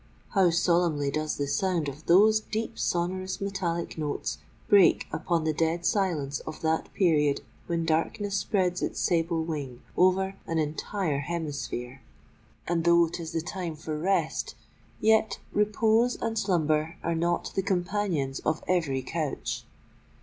How 0.29 0.49
solemnly 0.49 1.11
does 1.11 1.37
the 1.37 1.45
sound 1.47 1.87
of 1.87 2.07
those 2.07 2.39
deep, 2.39 2.79
sonorous, 2.79 3.39
metallic 3.39 3.99
notes 3.99 4.39
break 4.67 5.05
upon 5.13 5.43
the 5.43 5.53
dead 5.53 5.85
silence 5.85 6.39
of 6.39 6.61
that 6.61 6.91
period 6.95 7.41
when 7.67 7.85
darkness 7.85 8.35
spreads 8.35 8.81
its 8.81 8.99
sable 8.99 9.43
wing 9.43 9.83
over 9.95 10.37
an 10.47 10.57
entire 10.57 11.19
hemisphere! 11.19 12.01
And 12.67 12.83
though 12.83 13.07
'tis 13.09 13.31
the 13.31 13.41
time 13.41 13.75
for 13.75 13.95
rest, 13.95 14.55
yet 14.99 15.37
repose 15.53 16.15
and 16.19 16.35
slumber 16.35 16.97
are 17.03 17.13
not 17.13 17.51
the 17.53 17.61
companions 17.61 18.39
of 18.39 18.63
every 18.67 19.03
couch. 19.03 19.65